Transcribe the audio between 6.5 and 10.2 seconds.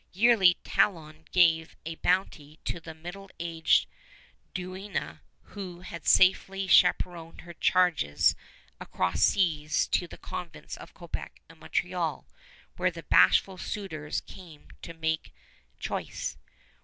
chaperoned her charges across seas to the